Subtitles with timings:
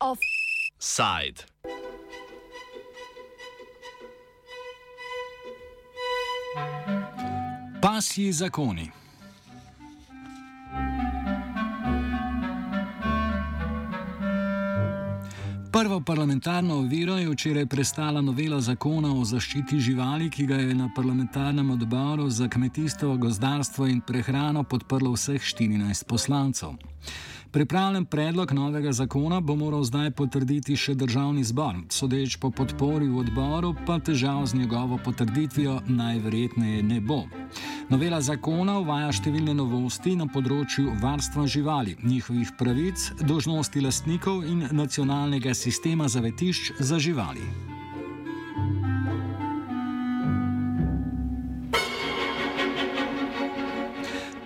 [0.00, 1.44] Offside.
[7.80, 8.92] Pasji zakoni.
[16.10, 21.70] Parlamentarno oviro je včeraj prestala novela zakona o zaščiti živali, ki ga je na parlamentarnem
[21.70, 26.74] odboru za kmetijstvo, gozdarstvo in prehrano podprlo vseh 14 poslancev.
[27.52, 33.24] Pripravljen predlog novega zakona bo moral zdaj potrditi še državni zbor, sodeč po podpori v
[33.24, 37.24] odboru, pa težav z njegovo potrditvijo najverjetneje ne bo.
[37.90, 45.54] Novela zakona uvaja številne novosti na področju varstva živali, njihovih pravic, dožnosti lastnikov in nacionalnega
[45.54, 47.69] sistema zavetišč za živali.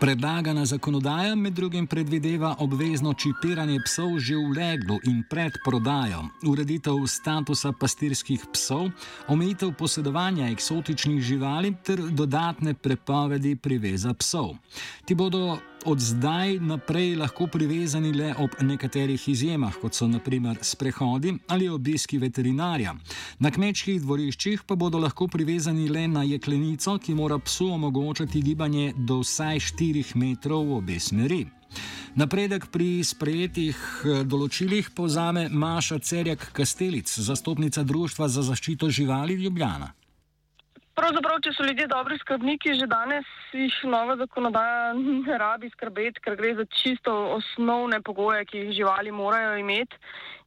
[0.05, 7.07] Predlagana zakonodaja med drugim predvideva obvezno čipiranje psov že v leglu in pred prodajo, ureditev
[7.09, 8.91] statusa pastirskih psov,
[9.33, 14.53] omejitev posedovanja eksotičnih živali ter dodatne prepovedi priveza psov.
[15.09, 21.35] Ti bodo od zdaj naprej lahko privezani le ob nekaterih izjemah, kot so naprimer sprehodi
[21.49, 22.95] ali obiski veterinarja.
[23.39, 28.93] Na kmečkih dvoriščih pa bodo lahko privezani le na jeklenico, ki mora psu omogočati gibanje
[28.97, 31.45] do vsaj 4 metrov v obe smeri.
[32.15, 39.93] Napredek pri sprejetih eh, določilih povzame Maša Cerjak Kastelic, zastopnica Društva za zaščito živali Ljubljana.
[40.95, 46.37] Pravzaprav, če so ljudje dobri skrbniki, že danes jih nova zakonodaja ne rabi skrbeti, ker
[46.39, 49.99] gre za čisto osnovne pogoje, ki jih živali morajo imeti.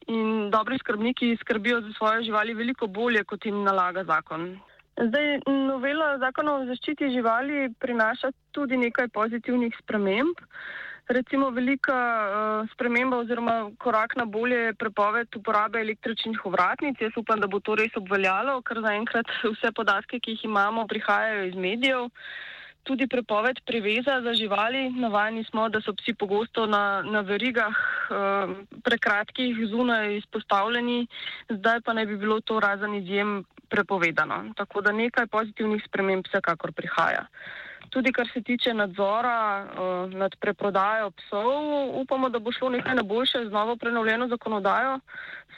[0.08, 4.54] In dobri skrbniki skrbijo za svoje živali veliko bolje, kot jim nalaga zakon.
[4.96, 10.40] Zdaj, novela zakona o zaščiti živali prinaša tudi nekaj pozitivnih sprememb.
[11.08, 17.00] Recimo velika uh, sprememba oziroma korak na bolje je prepoved uporabe električnih ovratnic.
[17.02, 21.46] Jaz upam, da bo to res obveljalo, ker zaenkrat vse podatke, ki jih imamo, prihajajo
[21.48, 22.10] iz medijev.
[22.84, 24.90] Tudi prepoved priveza za živali.
[25.00, 27.80] Navajeni smo, da so psi pogosto na, na verigah
[28.12, 28.52] uh,
[28.84, 31.06] prekratkih zunaj izpostavljeni,
[31.50, 34.44] zdaj pa naj bi bilo to razen izjem prepovedano.
[34.60, 37.24] Tako da nekaj pozitivnih sprememb vsekakor prihaja.
[37.28, 41.56] Uh, Tudi kar se tiče nadzora uh, nad preprodajo psov,
[42.02, 45.00] upamo, da bo šlo nekaj na boljše z novo prenovljeno zakonodajo.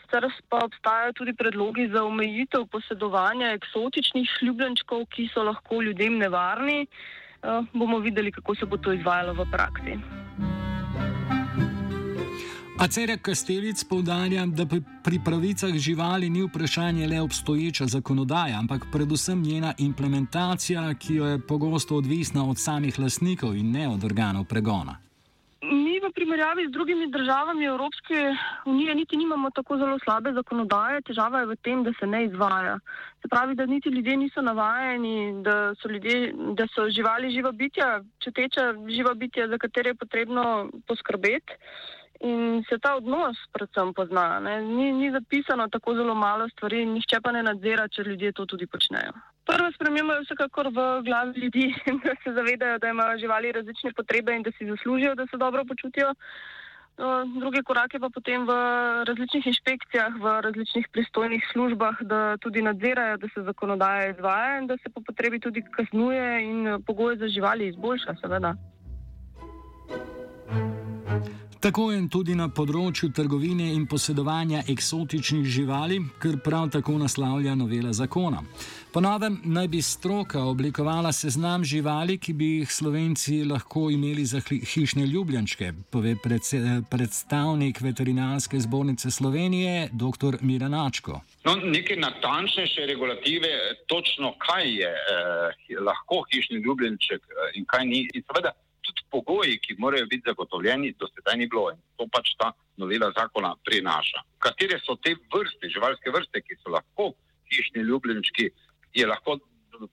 [0.02, 6.88] Sicer pa obstajajo tudi predlogi za omejitev posedovanja eksotičnih ljubljenčkov, ki so lahko ljudem nevarni.
[7.44, 10.00] Uh, bomo videli, kako se bo to izvajalo v praksi.
[12.80, 14.64] Acerja Kastelic povdarja, da
[15.04, 21.40] pri pravicah živali ni vprašanje le obstoječa zakonodaja, ampak predvsem njena implementacija, ki jo je
[21.48, 24.96] pogosto odvisna od samih lasnikov in ne od organov pregona.
[25.62, 28.16] Mi v primerjavi z drugimi državami Evropske
[28.66, 32.80] unije niti nimamo tako zelo slabe zakonodaje, težava je v tem, da se ne izvaja.
[33.22, 38.02] Se pravi, da niti ljudje niso navajeni, da so, ljudje, da so živali živa bitja,
[38.24, 41.60] čuteča živa bitja, za katere je potrebno poskrbeti
[42.20, 44.40] in se ta odnos predvsem pozna.
[44.60, 48.68] Ni, ni zapisano tako zelo malo stvari, nišče pa ne nadzira, če ljudje to tudi
[48.68, 49.16] počnejo.
[49.50, 51.66] Prva sprememba je vsekakor v glavi ljudi,
[52.06, 55.66] da se zavedajo, da imajo živali različne potrebe in da si zaslužijo, da se dobro
[55.66, 56.14] počutijo.
[57.40, 58.56] Drugi korak je pa potem v
[59.08, 64.78] različnih inšpekcijah, v različnih pristojnih službah, da tudi nadzirajo, da se zakonodaja izvaja in da
[64.78, 68.54] se po potrebi tudi kaznuje in pogoje za živali izboljša, seveda.
[71.60, 77.92] Tako je tudi na področju trgovine in posedovanja eksotičnih živali, kar prav tako naslavlja novela
[77.92, 78.40] zakona.
[78.94, 84.40] Po novem naj bi stroka oblikovala seznam živali, ki bi jih slovenci lahko imeli za
[84.48, 86.16] hišne ljubljenčke, pove
[86.90, 90.40] predstavnik veterinarske zbornice Slovenije, dr.
[90.40, 91.20] Miranačko.
[91.44, 93.52] No, neke natančnejše regulative,
[93.92, 98.06] točno kaj je eh, lahko hišni ljubljenček eh, in kaj ni.
[98.16, 98.56] In seveda,
[98.90, 103.12] tudi pogoji, ki morajo biti zagotovljeni, do sedaj ni bilo in to pač ta novela
[103.16, 104.24] zakona prinaša.
[104.44, 107.14] Katere so te vrste, živalske vrste, ki so lahko
[107.52, 108.50] hišni ljubljenčki,
[108.94, 109.40] je lahko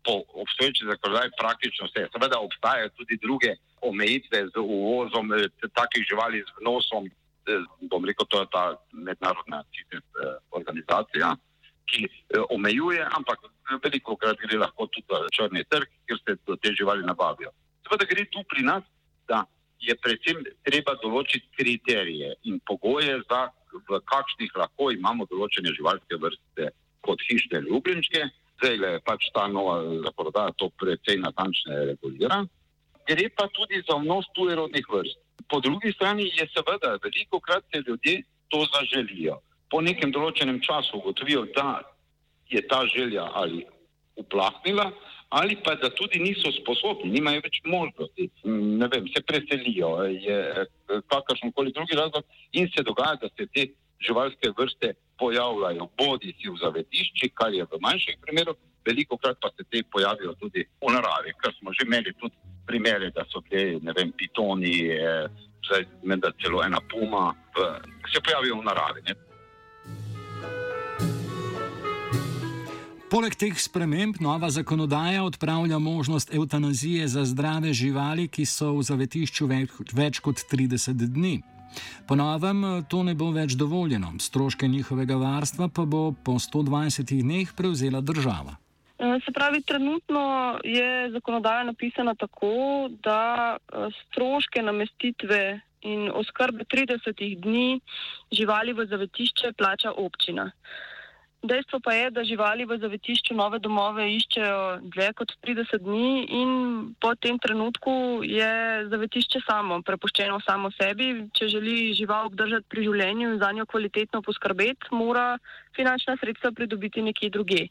[0.05, 2.09] po obstoječi zakonodaji praktično vse.
[2.13, 8.27] Seveda obstajajo tudi druge omejitve z uvozom eh, takih živali z vnosom, eh, bom rekel,
[8.27, 9.99] to je ta mednarodna eh,
[10.51, 11.37] organizacija,
[11.87, 12.09] ki
[12.51, 13.39] omejuje, ampak
[13.85, 15.07] veliko krat gre lahko tudi
[15.37, 17.51] črni trg, kjer se te živali nabavijo.
[17.87, 18.83] Seveda gre tu pri nas,
[19.31, 19.45] da
[19.81, 23.47] je predvsem treba določiti kriterije in pogoje, za,
[23.89, 26.73] v kakšnih lahko imamo določene živalske vrste
[27.07, 32.45] kot hišne ljubljenčke zdaj le pač ta nova zakonodaja to precej natančne regulira.
[33.07, 35.19] Gre pa tudi za vnos tujerodnih vrst.
[35.49, 39.39] Po drugi strani je seveda veliko krat se ljudje to zaželijo.
[39.71, 41.83] Po nekem določenem času ugotovijo, da
[42.51, 43.65] je ta želja ali
[44.17, 44.91] uplahnila,
[45.29, 50.67] ali pa da tudi niso sposobni, nimajo več možnosti, ne vem, se preselijo, je
[51.11, 53.67] kakršen koli drugi razlog in se dogaja, da se te
[54.07, 59.51] živalske vrste pojavljajo bodi si v zavetišči, kar je v manjših primerih, veliko krat pa
[59.57, 62.37] se te pojavijo tudi v naravi, ker smo že imeli tudi
[62.67, 65.27] primere, da so te, ne vem, pitoni, eh,
[65.67, 67.67] zdaj med da celo ena puma, v,
[68.13, 69.03] se pojavijo v naravi.
[69.09, 69.26] Ne.
[73.17, 79.47] Poleg teh sprememb nova zakonodaja odpravlja možnost eutanazije za zdrave živali, ki so v zavetišču
[79.49, 81.39] več, več kot 30 dni.
[82.05, 82.61] Po novem
[82.93, 88.59] to ne bo več dovoljeno, stroške njihovega varstva pa bo po 120 dneh prevzela država.
[88.99, 90.25] Eh, se pravi, trenutno
[90.65, 95.41] je zakonodaja napisana tako, da eh, stroške namestitve
[95.89, 97.81] in oskrbe 30 dni
[98.29, 100.51] živali v zavetišče plača občina.
[101.43, 106.51] Dejstvo pa je, da živali v zavetišču nove domove iščejo dlje kot 30 dni in
[107.01, 111.29] po tem trenutku je zavetišče samo, prepuščeno samo sebi.
[111.37, 115.37] Če želi žival obdržati pri življenju in za njo kvalitetno poskrbeti, mora
[115.77, 117.69] finančna sredstva pridobiti nekje druge.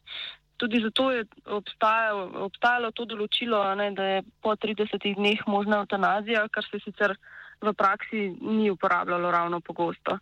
[0.58, 6.48] Tudi zato je obstajalo, obstajalo to določilo, ne, da je po 30 dneh možna eutanazija,
[6.48, 7.18] kar se sicer
[7.66, 10.20] v praksi ni uporabljalo ravno pogosto.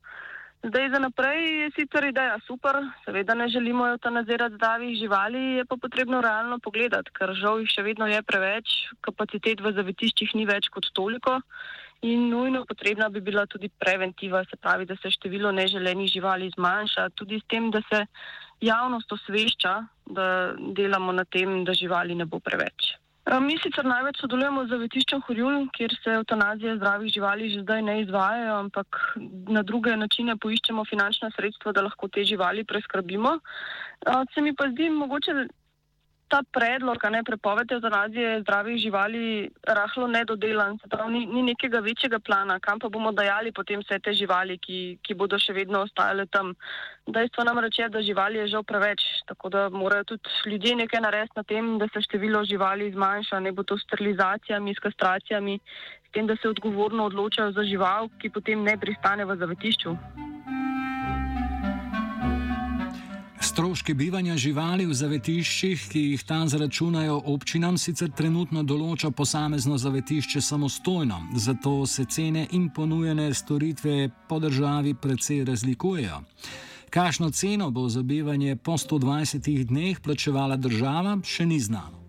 [0.64, 5.76] Zdaj, za naprej je sicer ideja super, seveda ne želimo eutanazirati zdravih živali, je pa
[5.76, 10.72] potrebno realno pogledati, ker žal jih še vedno je preveč, kapacitet v zavetiščih ni več
[10.72, 11.42] kot toliko
[12.08, 17.10] in nujno potrebna bi bila tudi preventiva, se pravi, da se število neželenih živali zmanjša,
[17.16, 18.06] tudi s tem, da se
[18.64, 19.78] javnost osvešča,
[20.16, 20.26] da
[20.80, 22.96] delamo na tem, da živali ne bo preveč.
[23.24, 27.82] Eh, mi sicer največ sodelujemo z zavetiščem Horjul, kjer se eutanazije zdravih živali že zdaj
[27.88, 29.00] ne izvajajo, ampak
[29.48, 33.38] na druge načine poiščemo finančna sredstva, da lahko te živali preskrbimo.
[33.40, 35.38] Eh, se mi pa zdi mogoče
[36.34, 42.20] ta predlog, ne prepoved eutanazije zdravih živali, rahlo nedodelan, se pravi, ni, ni nekega večjega
[42.20, 46.26] plana, kam pa bomo dajali potem vse te živali, ki, ki bodo še vedno ostajale
[46.34, 46.56] tam.
[47.06, 51.38] Dejstvo nam reče, da živali je žal preveč, tako da morajo tudi ljudje nekaj narediti
[51.38, 55.60] na tem, da se število živali zmanjša, ne bo to sterilizacijami, s kastracijami,
[56.08, 60.00] s tem, da se odgovorno odločajo za žival, ki potem ne pristane v zavetišču.
[63.64, 70.42] Stroške bivanja živali v zavetiščih, ki jih tam zračunajo občinam, sicer trenutno določa posamezno zavetišče
[70.44, 76.20] samostojno, zato se cene in ponujene storitve po državi precej razlikujejo.
[76.92, 82.03] Kakšno ceno bo za bivanje po 120 dneh plačevala država, še ni znano.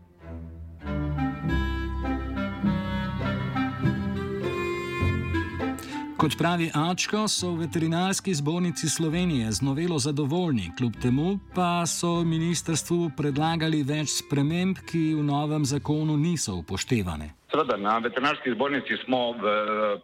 [6.25, 12.23] Kot pravi Ačko, so v veterinarski zbornici Slovenije z novelo zadovoljni, kljub temu pa so
[12.25, 17.29] ministrstvu predlagali več sprememb, ki v novem zakonu niso upoštevane.
[17.53, 19.53] Seveda, na veterinarski zbornici smo v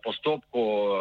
[0.05, 0.99] postopku uh,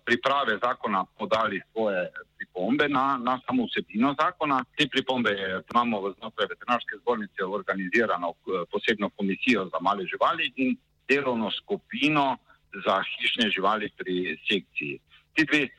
[0.00, 2.08] priprave zakona podali svoje
[2.38, 4.62] pripombe na, na samo vsebino zakona.
[4.78, 5.36] Te pripombe
[5.74, 10.72] imamo znotraj veterinarske zbornice organizirano uh, posebno komisijo za male živali in
[11.04, 12.38] delovno skupino
[12.86, 14.98] za hišne živali pri sekciji.
[15.34, 15.70] Ti dve eh,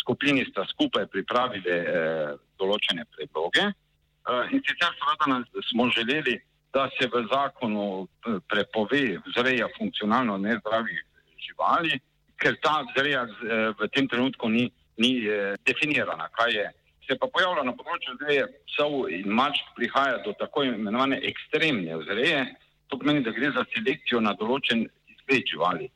[0.00, 6.40] skupini sta skupaj pripravili eh, določene predloge eh, in sicer seveda smo želeli,
[6.72, 11.00] da se v zakonu eh, prepove vzreja funkcionalno nezdravih
[11.46, 11.98] živali,
[12.40, 16.66] ker ta vzreja eh, v tem trenutku ni, ni eh, definirana, kaj je.
[17.08, 22.44] Se pa pojavlja na področju vzreje psov in mačk, prihaja do tako imenovane ekstremne vzreje,
[22.86, 25.90] to pomeni, da gre za selekcijo na določen izgled živali.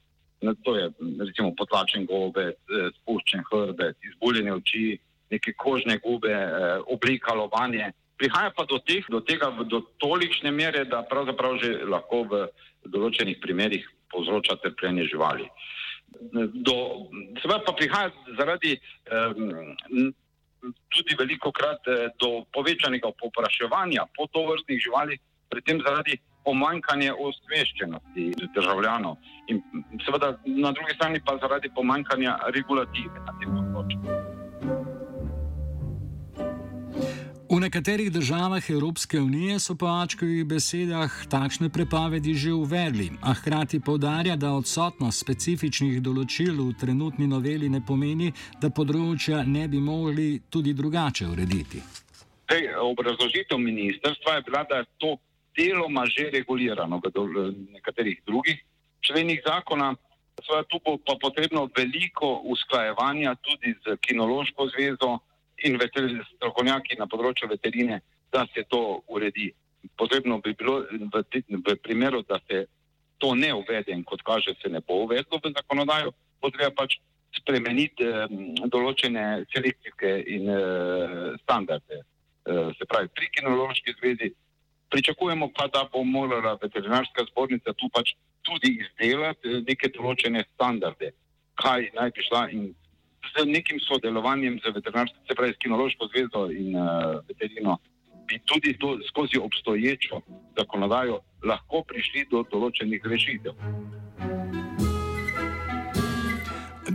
[0.64, 2.52] To je recimo potlačen gobe,
[3.00, 4.98] spuščen hrbet, izbuljene oči,
[5.30, 7.92] neke kožne gube, eh, oblika lovanje.
[8.18, 12.42] Prihaja pa do, teh, do tega do tolikšne mere, da pravzaprav že lahko v
[12.86, 15.48] določenih primerjih povzroča trpljenje živali.
[17.42, 18.76] Seveda pa prihaja zaradi
[19.10, 20.12] um,
[20.94, 25.18] tudi veliko krat eh, do povečanega popraševanja po to vrstnih živali,
[25.50, 28.24] predtem zaradi pomankanje osveščenosti
[28.54, 29.16] državljanov
[29.48, 29.62] in
[30.04, 34.44] seveda na drugi strani pa zaradi pomankanja regulative na tem področju.
[37.54, 43.78] V nekaterih državah Evropske unije so po Ačkovih besedah takšne prepovedi že uvedli, a hkrati
[43.80, 50.40] povdarja, da odsotnost specifičnih določil v trenutni noveli ne pomeni, da področja ne bi mogli
[50.50, 51.82] tudi drugače urediti.
[52.80, 55.14] Obrazložitev ministrstva je bila, da je to
[55.56, 58.58] deloma že regulirano v nekaterih drugih
[59.00, 59.94] členih zakona.
[60.42, 65.18] Sveda tu bo pa potrebno veliko usklajevanja tudi z kinološko zvezo
[65.62, 65.78] in
[66.34, 68.00] strokovnjaki na področju veterine,
[68.32, 69.52] da se to uredi.
[69.96, 72.66] Potrebno bi bilo v, v primeru, da se
[73.18, 76.98] to ne uvede in kot kaže se ne bo uvedlo v zakonodajo, potrebno pač
[77.38, 78.26] spremeniti eh,
[78.66, 82.02] določene selekcijske in eh, standarde.
[82.44, 84.34] Eh, se pravi, pri kinološki zvezi
[84.94, 88.14] pričakujemo pa, da bo morala veterinarska zbornica tu pač
[88.46, 91.10] tudi izdelati eh, neke določene standarde,
[91.62, 92.68] kaj naj bi šla in
[93.32, 97.78] z nekim sodelovanjem z veterinarsko, se pravi, s kinološko zvezo in uh, veterino,
[98.28, 100.20] bi tudi to, skozi obstoječo
[100.58, 103.56] zakonodajo lahko prišli do določenih rešitev.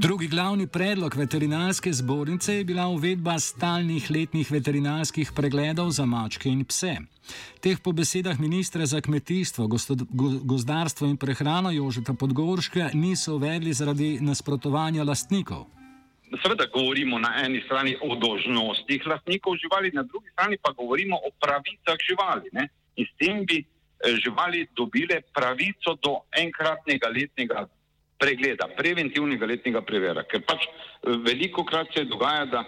[0.09, 6.63] Drugi glavni predlog veterinarske zbornice je bila uvedba stalnih letnih veterinarskih pregledov za mačke in
[6.65, 6.95] pse.
[7.61, 9.67] Teh po besedah ministra za kmetijstvo,
[10.51, 15.67] gozdarstvo in prehrano Jožeta Podgorška niso uvedli zaradi nasprotovanja lastnikov.
[16.41, 21.29] Seveda govorimo na eni strani o dožnostih lastnikov živali, na drugi strani pa govorimo o
[21.39, 22.49] pravicah živali.
[22.51, 22.69] Ne?
[22.95, 27.67] In s tem bi eh, živali dobile pravico do enkratnega letnega
[28.19, 30.25] pregleda, preventivnega letnega prevera.
[30.27, 32.65] Ker pač eh, veliko krat se dogaja, da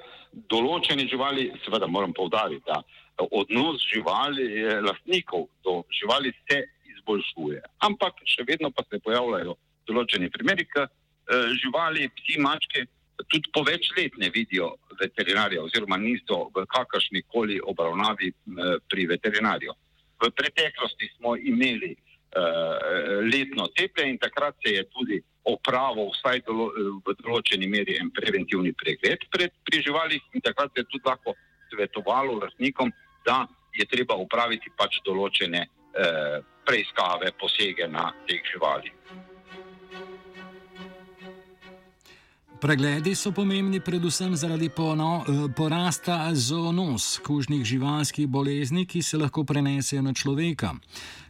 [0.51, 2.81] določene živali, seveda moram povdariti, da
[3.35, 4.45] odnos živali,
[4.81, 6.61] lastnikov do živali se
[6.95, 7.59] izboljšuje.
[7.85, 9.57] Ampak še vedno pa se pojavljajo
[9.89, 12.87] določeni primeri, ker eh, živali, psi, mačke
[13.29, 19.07] tudi po več let ne vidijo veterinarja oziroma niso v kakršni koli obravnavi eh, pri
[19.13, 19.75] veterinarju.
[20.21, 21.95] V preteklosti smo imeli
[22.31, 26.69] letno cepljenje in takrat se je tudi opravil vsaj dolo,
[27.05, 31.35] v določeni meri en preventivni pregled pred, pri živalih in takrat se je tudi lahko
[31.71, 32.91] svetovalo lastnikom,
[33.25, 38.93] da je treba upraviti pač določene uh, preiskave, posege na teh živalih.
[42.61, 49.43] Pregledi so pomembni predvsem zaradi pono, eh, porasta zoonos, kužnih živalskih bolezni, ki se lahko
[49.43, 50.75] prenesejo na človeka.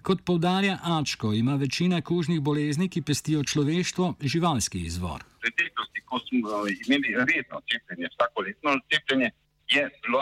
[0.02, 5.22] Kot povdarja Ačko, ima večina kužnih bolezni, ki pestijo človeštvo, živalski izvor.
[5.22, 9.32] V preteklosti, ko smo imeli redno cepljenje, vsako letno cepljenje,
[9.72, 10.22] je bilo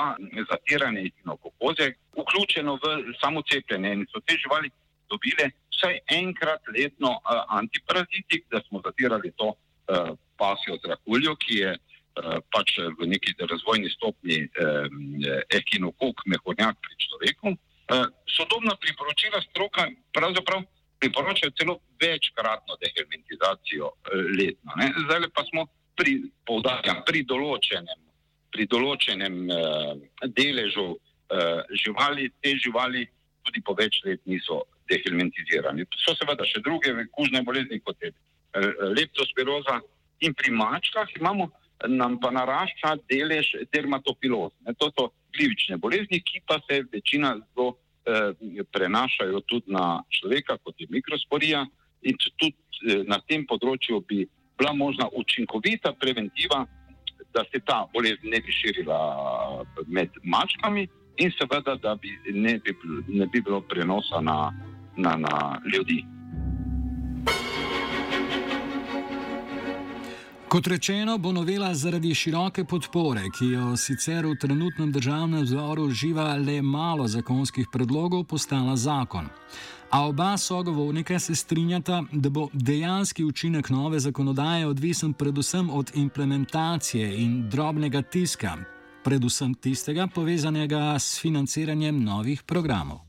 [0.51, 4.69] zatiranje etinokokoze vključeno v samo cepljenje in so te živali
[5.09, 9.53] dobile vsaj enkrat letno uh, antiparazitik, da smo zatirali to.
[9.89, 11.71] Uh, pasjo trakuljo, ki je
[12.51, 14.37] pač v neki razvojni stopni
[15.55, 17.53] ekinokok, um, mehurnjak pri človeku.
[17.89, 18.05] Uh,
[18.37, 20.61] sodobna priporočila stroka pravzaprav
[20.99, 23.95] priporočajo celo večkratno dehelmintizacijo uh,
[24.37, 24.71] letno.
[24.77, 24.91] Ne?
[25.05, 25.65] Zdaj pa smo
[25.97, 28.01] pri, povdarjam, pri določenem,
[28.53, 29.93] pri določenem uh,
[30.37, 33.07] deležu uh, živali, te živali
[33.47, 35.87] tudi po več let niso dehelmintizirani.
[36.05, 38.13] So seveda še druge kužne bolezni, kot je
[38.97, 39.79] leptospiroza,
[40.25, 41.49] in pri mačkah imamo,
[41.87, 44.51] nam pa narašča delež dermatofiloz.
[44.65, 50.57] Ne, to so glivične bolezni, ki pa se večina zelo eh, prenašajo tudi na človeka,
[50.63, 51.65] kot je mikrosporija.
[52.01, 54.27] In tudi eh, na tem področju bi
[54.59, 56.65] bila možna učinkovita preventiva,
[57.33, 58.99] da se ta bolezen ne bi širila
[59.87, 60.87] med mačkami,
[61.19, 62.75] in seveda, da bi ne bi,
[63.07, 64.53] ne bi bilo prenosa na,
[64.97, 66.03] na, na ljudi.
[70.49, 76.33] Kot rečeno, bo novela zaradi široke podpore, ki jo sicer v trenutnem državnem zboru živa
[76.41, 79.27] le malo zakonskih predlogov, postala zakon.
[79.91, 87.13] A oba sogovornika se strinjata, da bo dejanski učinek nove zakonodaje odvisen predvsem od implementacije
[87.21, 88.57] in drobnega tiska,
[89.03, 93.08] predvsem tistega povezanega s financiranjem novih programov.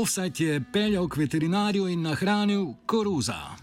[0.00, 3.59] Offset je peljal k veterinarju in nahranil koruza.